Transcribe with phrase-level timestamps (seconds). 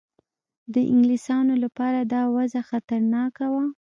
[0.73, 3.65] د انګلیسیانو لپاره دا وضع خطرناکه وه.